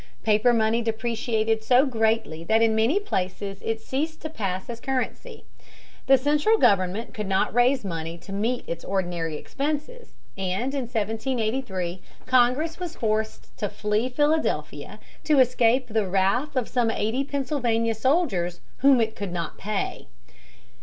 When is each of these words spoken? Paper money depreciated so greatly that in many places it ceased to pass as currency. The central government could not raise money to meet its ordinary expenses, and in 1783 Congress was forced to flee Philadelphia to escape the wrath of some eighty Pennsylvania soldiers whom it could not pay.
Paper 0.23 0.51
money 0.51 0.81
depreciated 0.81 1.63
so 1.63 1.85
greatly 1.85 2.43
that 2.45 2.63
in 2.63 2.73
many 2.73 2.99
places 2.99 3.59
it 3.63 3.79
ceased 3.81 4.19
to 4.23 4.31
pass 4.31 4.67
as 4.67 4.79
currency. 4.79 5.43
The 6.07 6.17
central 6.17 6.57
government 6.57 7.13
could 7.13 7.27
not 7.27 7.53
raise 7.53 7.85
money 7.85 8.17
to 8.17 8.33
meet 8.33 8.67
its 8.67 8.83
ordinary 8.83 9.37
expenses, 9.37 10.15
and 10.35 10.73
in 10.73 10.85
1783 10.89 12.01
Congress 12.25 12.79
was 12.79 12.95
forced 12.95 13.55
to 13.59 13.69
flee 13.69 14.09
Philadelphia 14.09 14.99
to 15.25 15.37
escape 15.37 15.85
the 15.85 16.07
wrath 16.07 16.55
of 16.55 16.67
some 16.67 16.89
eighty 16.89 17.23
Pennsylvania 17.23 17.93
soldiers 17.93 18.59
whom 18.77 18.99
it 18.99 19.15
could 19.15 19.31
not 19.31 19.59
pay. 19.59 20.07